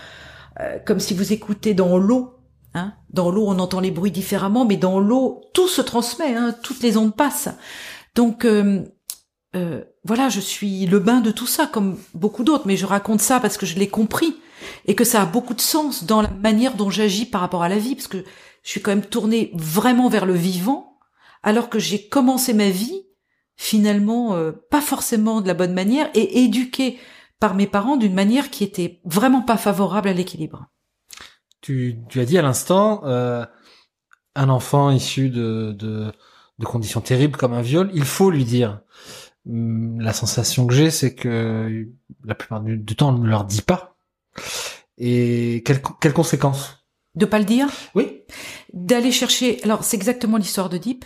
[0.61, 2.38] euh, comme si vous écoutez dans l'eau
[2.79, 2.95] Hein?
[3.11, 6.83] dans l'eau, on entend les bruits différemment, mais dans l'eau, tout se transmet, hein, toutes
[6.83, 7.49] les ondes passent.
[8.15, 8.85] Donc euh,
[9.57, 13.21] euh, voilà, je suis le bain de tout ça, comme beaucoup d'autres, mais je raconte
[13.21, 14.37] ça parce que je l'ai compris
[14.87, 17.69] et que ça a beaucoup de sens dans la manière dont j'agis par rapport à
[17.69, 18.25] la vie, parce que
[18.63, 20.99] je suis quand même tournée vraiment vers le vivant,
[21.43, 23.05] alors que j'ai commencé ma vie
[23.57, 26.99] finalement euh, pas forcément de la bonne manière et éduquée
[27.41, 30.69] par mes parents d'une manière qui était vraiment pas favorable à l'équilibre.
[31.61, 33.45] Tu, tu as dit à l'instant, euh,
[34.35, 36.13] un enfant issu de, de,
[36.59, 38.81] de, conditions terribles comme un viol, il faut lui dire.
[39.49, 41.89] Hum, la sensation que j'ai, c'est que
[42.25, 43.97] la plupart du, temps, on ne leur dit pas.
[44.99, 46.85] Et quelles, quelles conséquences?
[47.15, 47.69] De pas le dire?
[47.95, 48.23] Oui.
[48.73, 49.63] D'aller chercher.
[49.65, 51.05] Alors, c'est exactement l'histoire de Deep.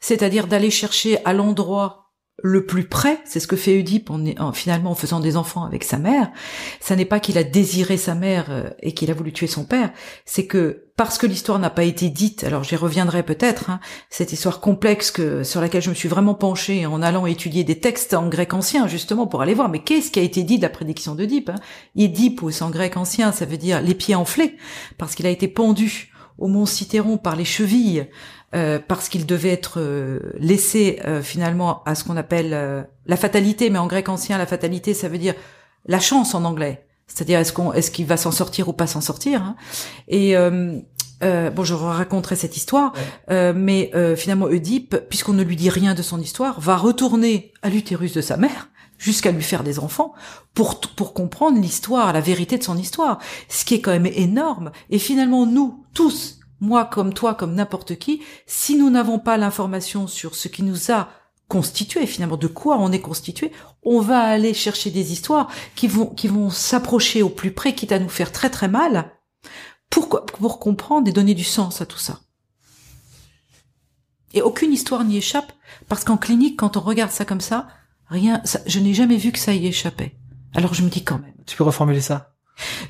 [0.00, 2.03] C'est-à-dire d'aller chercher à l'endroit
[2.42, 5.84] le plus près, c'est ce que fait Oedipe en, finalement en faisant des enfants avec
[5.84, 6.30] sa mère.
[6.80, 9.64] Ça n'est pas qu'il a désiré sa mère euh, et qu'il a voulu tuer son
[9.64, 9.92] père,
[10.24, 14.32] c'est que parce que l'histoire n'a pas été dite, alors j'y reviendrai peut-être, hein, cette
[14.32, 18.14] histoire complexe que sur laquelle je me suis vraiment penchée en allant étudier des textes
[18.14, 20.68] en grec ancien justement pour aller voir, mais qu'est-ce qui a été dit de la
[20.68, 21.56] prédiction d'Oedipe hein?
[22.42, 24.56] Ou en grec ancien, ça veut dire les pieds enflés,
[24.98, 28.08] parce qu'il a été pendu au mont Citeron par les chevilles
[28.54, 33.68] euh, parce qu'il devait être euh, laissé euh, finalement à ce qu'on appelle la fatalité,
[33.68, 35.34] mais en grec ancien, la fatalité, ça veut dire
[35.86, 36.86] la chance en anglais.
[37.06, 39.42] C'est-à-dire est-ce qu'on est-ce qu'il va s'en sortir ou pas s'en sortir.
[39.42, 39.56] Hein
[40.08, 42.94] Et bon, je raconterai cette histoire,
[43.28, 48.14] mais finalement Oedipe, puisqu'on ne lui dit rien de son histoire, va retourner à l'utérus
[48.14, 48.68] de sa mère
[49.04, 50.14] jusqu'à lui faire des enfants
[50.54, 53.18] pour pour comprendre l'histoire, la vérité de son histoire,
[53.50, 54.72] ce qui est quand même énorme.
[54.88, 60.06] Et finalement, nous tous, moi comme toi, comme n'importe qui, si nous n'avons pas l'information
[60.06, 61.08] sur ce qui nous a
[61.48, 66.06] constitué, finalement, de quoi on est constitué, on va aller chercher des histoires qui vont,
[66.06, 69.12] qui vont s'approcher au plus près, quitte à nous faire très très mal,
[69.90, 72.20] Pourquoi Pour comprendre et donner du sens à tout ça.
[74.32, 75.52] Et aucune histoire n'y échappe,
[75.88, 77.68] parce qu'en clinique, quand on regarde ça comme ça,
[78.08, 80.16] rien, je n'ai jamais vu que ça y échappait.
[80.54, 81.34] Alors je me dis quand même.
[81.46, 82.34] Tu peux reformuler ça?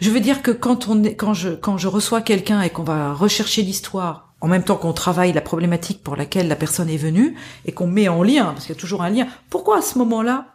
[0.00, 2.82] Je veux dire que quand on est, quand je, quand je reçois quelqu'un et qu'on
[2.82, 6.98] va rechercher l'histoire, en même temps qu'on travaille la problématique pour laquelle la personne est
[6.98, 9.82] venue, et qu'on met en lien, parce qu'il y a toujours un lien, pourquoi à
[9.82, 10.48] ce moment-là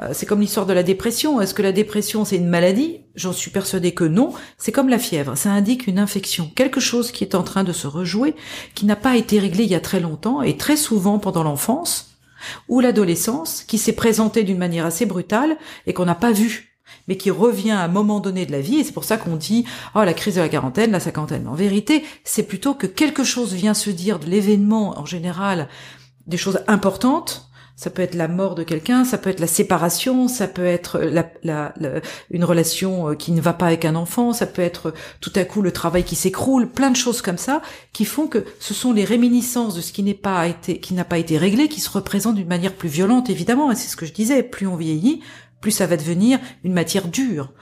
[0.00, 1.40] euh, c'est comme l'histoire de la dépression.
[1.40, 3.00] Est-ce que la dépression c'est une maladie?
[3.14, 4.32] J'en suis persuadée que non.
[4.56, 5.36] C'est comme la fièvre.
[5.36, 8.36] Ça indique une infection, quelque chose qui est en train de se rejouer,
[8.74, 12.07] qui n'a pas été réglé il y a très longtemps et très souvent pendant l'enfance
[12.68, 16.68] ou l'adolescence, qui s'est présenté d'une manière assez brutale et qu'on n'a pas vu
[17.06, 19.36] mais qui revient à un moment donné de la vie, et c'est pour ça qu'on
[19.36, 21.48] dit oh la crise de la quarantaine, la cinquantaine.
[21.48, 25.68] En vérité, c'est plutôt que quelque chose vient se dire de l'événement en général,
[26.26, 27.47] des choses importantes,
[27.78, 31.00] ça peut être la mort de quelqu'un, ça peut être la séparation, ça peut être
[32.28, 35.30] une relation euh, qui ne va pas avec un enfant, ça peut être euh, tout
[35.36, 37.62] à coup le travail qui s'écroule, plein de choses comme ça
[37.92, 41.04] qui font que ce sont les réminiscences de ce qui n'est pas été, qui n'a
[41.04, 43.70] pas été réglé, qui se représentent d'une manière plus violente évidemment.
[43.70, 45.20] Et c'est ce que je disais, plus on vieillit,
[45.60, 47.52] plus ça va devenir une matière dure.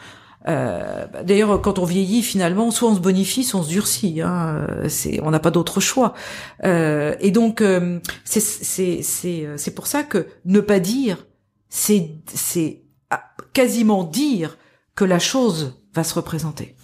[0.49, 4.21] Euh, D'ailleurs, quand on vieillit, finalement, soit on se bonifie, soit on se durcit.
[4.21, 4.67] Hein.
[4.89, 6.15] C'est, on n'a pas d'autre choix.
[6.65, 11.27] Euh, et donc, euh, c'est c'est pour ça que ne pas dire,
[11.69, 12.83] c'est c'est
[13.53, 14.59] quasiment dire
[14.95, 16.77] que la chose va se représenter.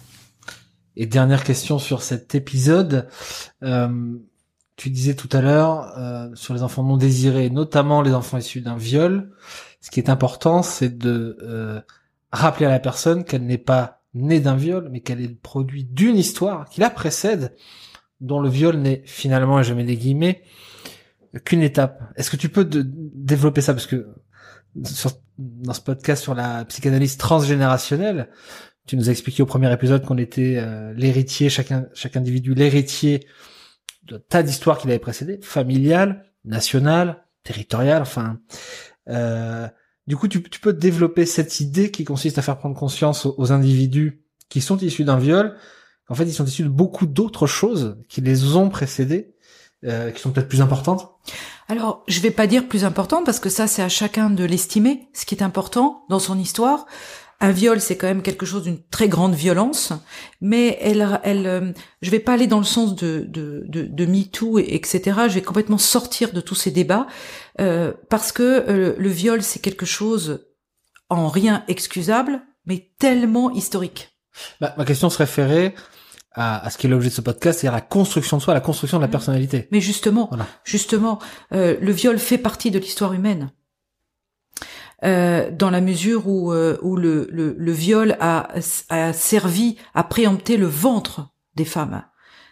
[0.95, 3.07] Et dernière question sur cet épisode.
[3.63, 4.17] Euh,
[4.75, 8.61] tu disais tout à l'heure euh, sur les enfants non désirés, notamment les enfants issus
[8.61, 9.31] d'un viol.
[9.81, 11.81] Ce qui est important, c'est de euh,
[12.33, 15.85] rappeler à la personne qu'elle n'est pas née d'un viol, mais qu'elle est le produit
[15.85, 17.55] d'une histoire qui la précède,
[18.19, 20.43] dont le viol n'est finalement, et je mets des guillemets,
[21.45, 22.01] qu'une étape.
[22.15, 23.73] Est-ce que tu peux développer ça?
[23.73, 24.07] Parce que
[24.75, 28.29] dans ce podcast sur la psychanalyse transgénérationnelle,
[28.87, 33.25] tu nous as expliqué au premier épisode qu'on était euh, l'héritier, chacun, chaque individu, l'héritier
[34.03, 38.39] de tas d'histoires qui l'avaient précédé, familiale, nationale, territoriale, enfin...
[39.09, 39.67] Euh,
[40.07, 44.21] du coup, tu, peux développer cette idée qui consiste à faire prendre conscience aux, individus
[44.49, 45.55] qui sont issus d'un viol,
[46.09, 49.33] en fait, ils sont issus de beaucoup d'autres choses qui les ont précédés,
[49.85, 51.09] euh, qui sont peut-être plus importantes.
[51.69, 55.07] Alors, je vais pas dire plus importantes parce que ça, c'est à chacun de l'estimer.
[55.13, 56.85] Ce qui est important dans son histoire,
[57.43, 59.91] un viol, c'est quand même quelque chose d'une très grande violence,
[60.39, 64.05] mais elle, elle, euh, je vais pas aller dans le sens de de de, de
[64.05, 65.01] MeToo et etc.
[65.27, 67.05] Je vais complètement sortir de tous ces débats
[67.59, 70.47] euh, parce que euh, le viol, c'est quelque chose
[71.09, 74.17] en rien excusable, mais tellement historique.
[74.61, 75.75] Bah, ma question se référait
[76.31, 78.61] à, à, ce qui est l'objet de ce podcast, c'est-à-dire la construction de soi, la
[78.61, 79.11] construction de la mmh.
[79.11, 79.67] personnalité.
[79.71, 80.29] Mais justement,
[80.63, 81.19] justement,
[81.51, 83.51] le viol fait partie de l'histoire humaine.
[85.03, 88.47] Euh, dans la mesure où, euh, où le, le, le, viol a,
[88.89, 92.03] a servi à préempter le ventre des femmes,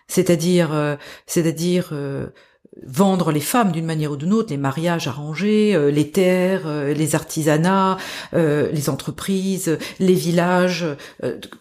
[0.08, 1.94] c'est-à-dire, euh, c'est-à-dire
[2.86, 7.98] vendre les femmes d'une manière ou d'une autre, les mariages arrangés, les terres, les artisanats,
[8.34, 10.86] les entreprises, les villages,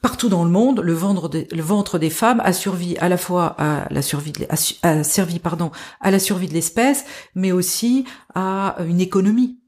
[0.03, 3.57] partout dans le monde, le, vendre le ventre des femmes a servi à la fois
[3.59, 4.47] à la survie, de,
[4.83, 9.60] a servi pardon à la survie de l'espèce, mais aussi à une économie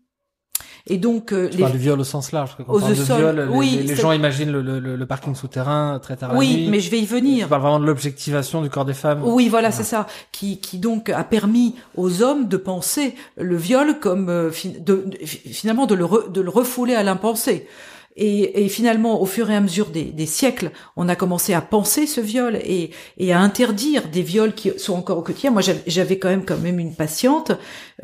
[0.87, 1.65] et donc euh, les...
[1.71, 2.57] du viol au sens large.
[2.57, 6.17] Quand on parle de viol, oui, les, gens imaginent le, le, le, parking souterrain très
[6.17, 7.45] tard Oui, mais je vais y venir.
[7.45, 9.23] Tu parles vraiment de l'objectivation du corps des femmes.
[9.25, 13.99] Oui, voilà, c'est ça, qui, qui donc a permis aux hommes de penser le viol
[14.01, 17.69] comme euh, de, finalement de le, de le refouler à l'impensé.
[18.17, 21.63] Et, et, finalement, au fur et à mesure des, des, siècles, on a commencé à
[21.63, 25.51] penser ce viol et, et, à interdire des viols qui sont encore au quotidien.
[25.51, 27.53] Moi, j'avais quand même quand même une patiente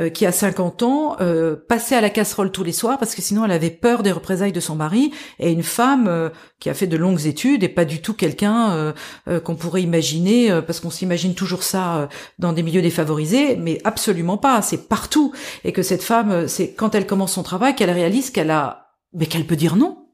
[0.01, 3.21] euh, qui, a 50 ans, euh, passait à la casserole tous les soirs parce que
[3.21, 5.13] sinon, elle avait peur des représailles de son mari.
[5.41, 8.95] Et une femme euh, qui a fait de longues études et pas du tout quelqu'un
[9.29, 14.39] euh, qu'on pourrait imaginer, parce qu'on s'imagine toujours ça dans des milieux défavorisés, mais absolument
[14.39, 14.63] pas.
[14.63, 15.33] C'est partout.
[15.65, 19.27] Et que cette femme, c'est quand elle commence son travail qu'elle réalise qu'elle a mais
[19.27, 20.09] qu'elle peut dire non.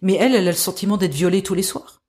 [0.00, 2.02] Mais elle, elle a le sentiment d'être violée tous les soirs.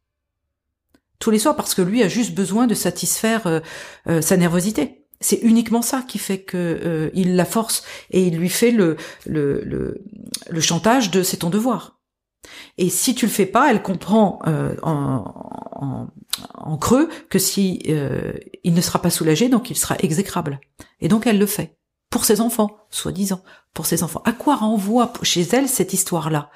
[1.20, 3.60] Tous les soirs parce que lui a juste besoin de satisfaire euh,
[4.08, 5.06] euh, sa nervosité.
[5.22, 8.98] C'est uniquement ça qui fait que euh, il la force et il lui fait le,
[10.60, 12.00] chantage de c'est ton devoir.
[12.78, 16.08] Et si tu le fais pas, elle comprend en, en,
[16.56, 17.82] en, creux que si
[18.64, 20.60] il ne sera pas soulagé, donc il sera exécrable.
[21.00, 21.78] Et donc elle le fait
[22.14, 23.42] pour ses enfants, soi-disant,
[23.74, 24.22] pour ses enfants.
[24.24, 26.52] À quoi renvoie chez elle cette histoire-là?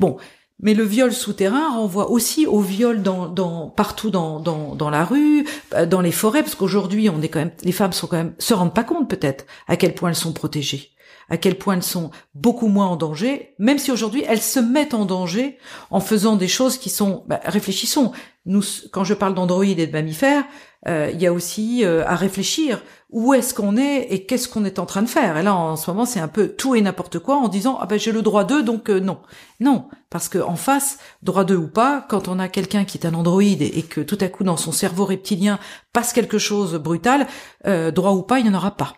[0.00, 0.16] Bon,
[0.58, 5.04] Mais le viol souterrain renvoie aussi au viol dans, dans partout dans, dans, dans la
[5.04, 8.16] rue, euh, dans les forêts, parce qu'aujourd'hui, on est quand même, les femmes sont quand
[8.16, 10.92] même se rendent pas compte peut-être à quel point elles sont protégées,
[11.28, 14.94] à quel point elles sont beaucoup moins en danger, même si aujourd'hui elles se mettent
[14.94, 15.58] en danger
[15.90, 18.12] en faisant des choses qui sont, bah, réfléchissons.
[18.46, 20.44] Nous, quand je parle d'androïdes et de mammifères,
[20.86, 24.78] il y a aussi euh, à réfléchir où est-ce qu'on est et qu'est-ce qu'on est
[24.78, 25.36] en train de faire.
[25.36, 27.86] Et là, en ce moment, c'est un peu tout et n'importe quoi en disant ah
[27.86, 29.18] ben j'ai le droit d'eux, donc euh, non,
[29.60, 33.06] non, parce que en face, droit d'eux ou pas, quand on a quelqu'un qui est
[33.06, 35.58] un androïde et, que tout à coup dans son cerveau reptilien
[35.92, 37.26] passe quelque chose brutal,
[37.66, 38.94] euh, droit ou pas, il n'y en aura pas.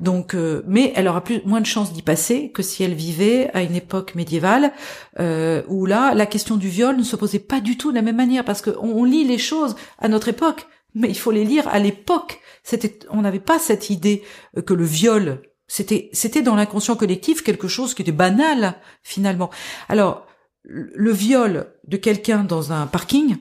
[0.00, 3.50] Donc, euh, mais elle aura plus moins de chances d'y passer que si elle vivait
[3.52, 4.72] à une époque médiévale
[5.18, 8.16] où là, la question du viol ne se posait pas du tout de la même
[8.16, 11.68] manière parce qu'on on lit les choses à notre époque, mais il faut les lire
[11.68, 14.24] à l'époque c'était, on n'avait pas cette idée
[14.56, 19.50] euh, que le viol, c'était, c'était dans l'inconscient collectif quelque chose qui était banal finalement.
[19.88, 20.26] Alors,
[20.64, 23.36] le viol de quelqu'un dans un parking,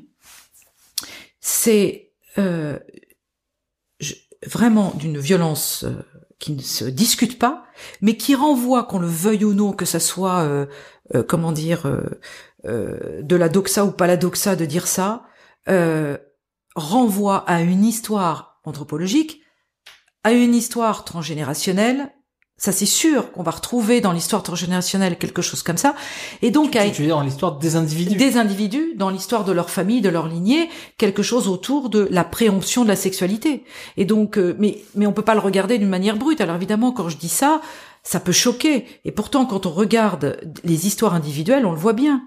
[1.40, 2.78] c'est euh,
[4.46, 6.06] vraiment d'une violence euh,
[6.38, 7.66] qui ne se discute pas,
[8.02, 10.68] mais qui renvoie, qu'on le veuille ou non, que ça soit,
[11.28, 11.90] comment dire,
[12.66, 15.26] de la doxa ou pas la doxa de dire ça,
[16.76, 19.42] renvoie à une histoire anthropologique,
[20.24, 22.12] à une histoire transgénérationnelle.
[22.58, 25.94] Ça, c'est sûr qu'on va retrouver dans l'histoire transgénérationnelle quelque chose comme ça.
[26.42, 29.52] Et donc, à, tu veux dire dans l'histoire des individus Des individus, dans l'histoire de
[29.52, 33.66] leur famille, de leur lignée, quelque chose autour de la préemption de la sexualité.
[33.98, 36.40] Et donc, euh, mais mais on peut pas le regarder d'une manière brute.
[36.40, 37.60] Alors évidemment, quand je dis ça,
[38.04, 38.86] ça peut choquer.
[39.04, 42.24] Et pourtant, quand on regarde les histoires individuelles, on le voit bien.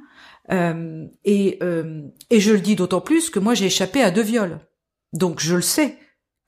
[0.50, 4.22] Euh, et euh, et je le dis d'autant plus que moi, j'ai échappé à deux
[4.22, 4.60] viols.
[5.12, 5.98] Donc je le sais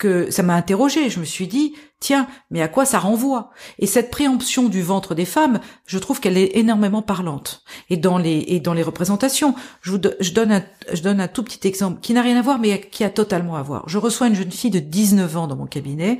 [0.01, 1.11] que ça m'a interrogé.
[1.11, 3.51] Je me suis dit, tiens, mais à quoi ça renvoie?
[3.79, 7.63] Et cette préemption du ventre des femmes, je trouve qu'elle est énormément parlante.
[7.91, 11.45] Et dans les et dans les représentations, je, vous, donne un, je donne un tout
[11.45, 13.89] petit exemple qui n'a rien à voir, mais qui a totalement à voir.
[13.89, 16.19] Je reçois une jeune fille de 19 ans dans mon cabinet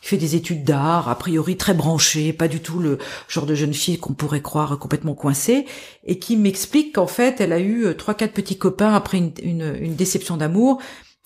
[0.00, 3.54] qui fait des études d'art, a priori très branchée, pas du tout le genre de
[3.54, 5.66] jeune fille qu'on pourrait croire complètement coincée,
[6.04, 9.32] et qui m'explique qu'en fait, elle a eu euh, trois, quatre petits copains après une,
[9.42, 10.80] une, déception d'amour,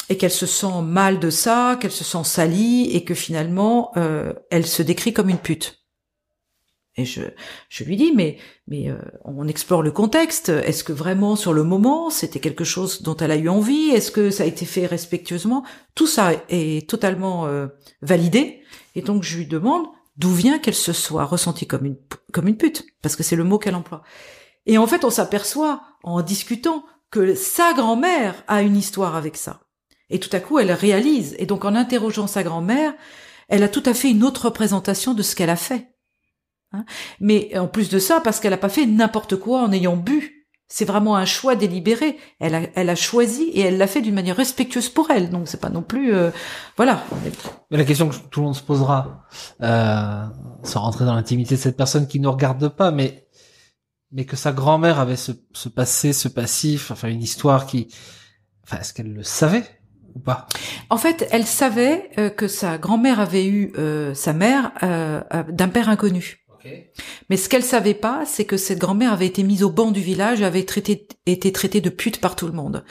[0.08, 4.32] et qu'elle se sent mal de ça, qu'elle se sent salie et que finalement euh,
[4.50, 5.83] elle se décrit comme une pute.
[6.96, 7.22] Et je,
[7.68, 10.48] je lui dis mais mais euh, on explore le contexte.
[10.48, 13.90] Est-ce que vraiment sur le moment c'était quelque chose dont elle a eu envie?
[13.90, 15.64] Est-ce que ça a été fait respectueusement?
[15.94, 17.66] Tout ça est totalement euh,
[18.02, 18.62] validé.
[18.94, 21.96] Et donc je lui demande d'où vient qu'elle se soit ressentie comme une
[22.32, 24.02] comme une pute parce que c'est le mot qu'elle emploie.
[24.66, 29.60] Et en fait on s'aperçoit en discutant que sa grand-mère a une histoire avec ça.
[30.10, 31.34] Et tout à coup, elle réalise.
[31.38, 32.94] Et donc, en interrogeant sa grand-mère,
[33.48, 35.93] elle a tout à fait une autre représentation de ce qu'elle a fait.
[36.74, 36.84] Hein.
[37.20, 40.46] Mais en plus de ça, parce qu'elle n'a pas fait n'importe quoi en ayant bu.
[40.66, 42.18] C'est vraiment un choix délibéré.
[42.40, 45.30] Elle a, elle a choisi et elle l'a fait d'une manière respectueuse pour elle.
[45.30, 46.30] Donc c'est pas non plus, euh,
[46.76, 47.04] voilà.
[47.70, 49.24] Mais la question que tout le monde se posera,
[49.62, 50.24] euh,
[50.62, 53.28] sans rentrer dans l'intimité de cette personne qui ne regarde pas, mais
[54.10, 57.88] mais que sa grand-mère avait ce, ce passé, ce passif, enfin une histoire qui,
[58.64, 59.64] enfin est-ce qu'elle le savait
[60.24, 60.46] pas?
[60.90, 65.68] En fait, elle savait euh, que sa grand-mère avait eu euh, sa mère euh, d'un
[65.68, 66.43] père inconnu.
[67.30, 70.00] Mais ce qu'elle savait pas, c'est que cette grand-mère avait été mise au banc du
[70.00, 72.84] village et avait traité, été traitée de pute par tout le monde.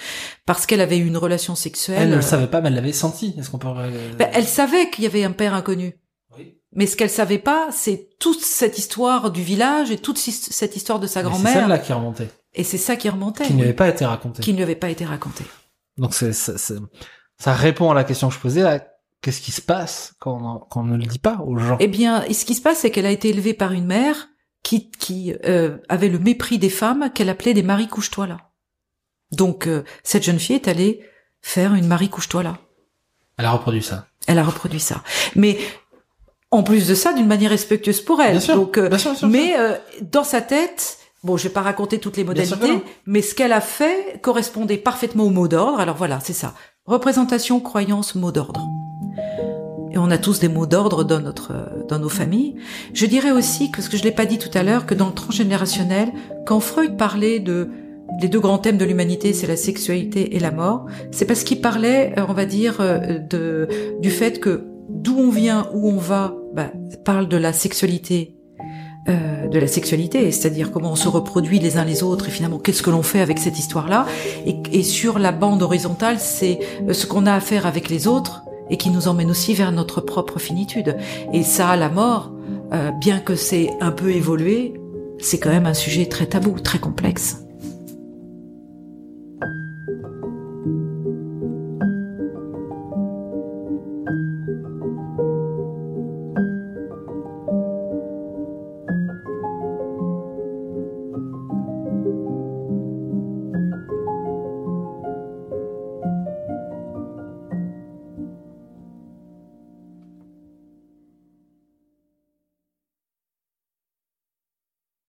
[0.45, 2.03] Parce qu'elle avait eu une relation sexuelle.
[2.03, 3.35] Elle ne le savait pas, mais elle l'avait senti.
[3.37, 3.69] Est-ce qu'on peut...
[4.17, 5.95] Ben, elle savait qu'il y avait un père inconnu.
[6.75, 10.99] Mais ce qu'elle savait pas, c'est toute cette histoire du village et toute cette histoire
[10.99, 11.53] de sa grand-mère.
[11.53, 12.29] C'est celle-là qui remontait.
[12.55, 13.45] Et c'est ça qui remontait.
[13.45, 14.41] Qui ne lui avait pas été raconté.
[14.41, 15.43] Qui ne lui avait pas été raconté.
[15.97, 18.81] Donc c'est, ça répond à la question que je posais.
[19.23, 21.77] Qu'est-ce qui se passe quand on, ne le dit pas aux gens?
[21.79, 24.27] Eh bien, ce qui se passe, c'est qu'elle a été élevée par une mère
[24.63, 28.37] qui, qui euh, avait le mépris des femmes qu'elle appelait des maris couche-toi là.
[29.31, 31.01] Donc euh, cette jeune fille est allée
[31.41, 32.57] faire une Marie couche-toi là.
[33.37, 34.07] Elle a reproduit ça.
[34.27, 35.03] Elle a reproduit ça.
[35.35, 35.57] Mais
[36.51, 38.31] en plus de ça, d'une manière respectueuse pour elle.
[38.31, 39.55] Bien sûr, Donc, euh, bien sûr, mais
[40.01, 43.61] dans sa tête, Bon, je vais pas raconter toutes les modalités, mais ce qu'elle a
[43.61, 45.79] fait correspondait parfaitement au mot d'ordre.
[45.79, 46.53] Alors voilà, c'est ça.
[46.85, 48.61] Représentation, croyance, mot d'ordre.
[49.91, 51.53] Et on a tous des mots d'ordre dans notre,
[51.87, 52.55] dans nos familles.
[52.93, 55.07] Je dirais aussi que ce que je l'ai pas dit tout à l'heure, que dans
[55.07, 56.11] le transgénérationnel,
[56.45, 57.69] quand Freud parlait de
[58.21, 61.61] les deux grands thèmes de l'humanité, c'est la sexualité et la mort, c'est parce qu'il
[61.61, 63.67] parlait, euh, on va dire, euh, de,
[64.01, 66.71] du fait que d'où on vient, où on va, bah,
[67.05, 68.35] parle de la sexualité
[69.09, 72.57] euh, de la sexualité, c'est-à-dire comment on se reproduit les uns les autres et finalement
[72.57, 74.05] qu'est-ce que l'on fait avec cette histoire-là.
[74.45, 78.45] Et, sur la bande horizontale, c'est euh, ce qu'on a à faire avec les autres
[78.69, 80.97] et qui nous emmène aussi vers notre propre finitude.
[81.33, 82.31] Et ça, la mort,
[82.73, 84.73] euh, bien que c'est un peu évolué,
[85.19, 87.42] c'est quand même un sujet très tabou, très complexe.